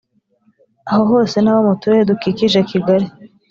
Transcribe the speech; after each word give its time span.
aho 0.89 1.03
hose 1.11 1.35
n 1.41 1.47
abo 1.51 1.61
mu 1.67 1.73
turere 1.81 2.03
dukikije 2.09 2.59
Kigali 2.69 3.07